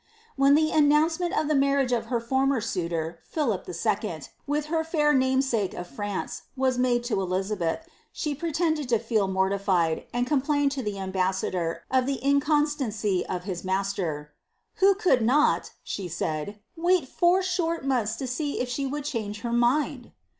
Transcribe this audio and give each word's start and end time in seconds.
'When 0.35 0.55
the 0.55 0.71
announcement 0.71 1.37
of 1.37 1.47
the 1.47 1.53
marriage 1.53 1.91
of 1.91 2.07
her 2.07 2.19
former 2.19 2.59
suitor, 2.59 3.19
PluBp 3.35 4.01
II., 4.01 4.23
with 4.47 4.65
her 4.65 4.83
fair 4.83 5.13
namesake 5.13 5.75
of 5.75 5.85
Fiance, 5.85 6.41
was 6.57 6.79
made 6.79 7.03
to 7.03 7.21
Elizabeth, 7.21 7.87
she 8.11 8.33
pea 8.33 8.51
tended 8.51 8.89
to 8.89 8.97
feel 8.97 9.27
mortified, 9.27 10.07
and 10.11 10.25
complained 10.25 10.71
to 10.71 10.81
the 10.81 10.97
ambassador 10.97 11.83
of 11.91 12.07
the 12.07 12.19
iacoa 12.23 12.65
stancy 12.67 13.23
of 13.27 13.43
his 13.43 13.63
master, 13.63 14.31
^who 14.81 14.97
could 14.97 15.19
vjiot," 15.19 15.69
she 15.83 16.07
said, 16.07 16.57
^wait 16.75 17.07
four 17.07 17.43
short 17.43 17.85
months 17.85 18.15
to 18.15 18.25
see 18.25 18.59
if 18.59 18.67
she 18.67 18.87
would 18.87 19.03
change 19.03 19.41
her 19.41 19.53
mind."' 19.53 20.11